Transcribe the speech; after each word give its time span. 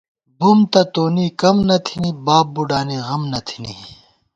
بُم 0.37 0.59
تہ 0.71 0.81
تونی 0.93 1.27
کم 1.41 1.57
نہ 1.67 1.77
تھنی، 1.85 2.09
باب 2.25 2.45
بُوڈانی 2.53 2.97
غم 3.07 3.21
نہ 3.31 3.39
تھنی 3.47 3.73